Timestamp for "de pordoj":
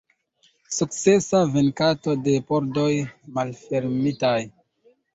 2.23-2.89